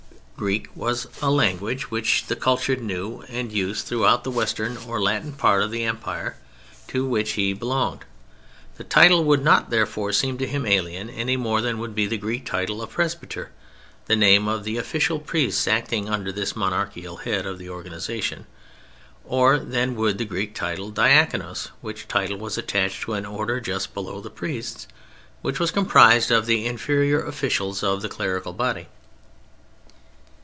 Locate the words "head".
17.17-17.45